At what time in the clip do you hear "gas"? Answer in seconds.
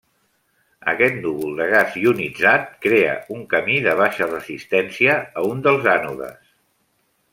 1.73-1.97